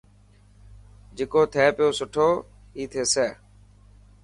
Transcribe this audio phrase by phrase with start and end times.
[1.17, 2.29] جڪو ٿي پيو سٺو
[2.75, 3.27] هي ٿيي.